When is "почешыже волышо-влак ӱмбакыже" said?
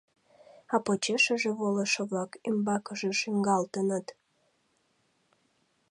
0.85-3.11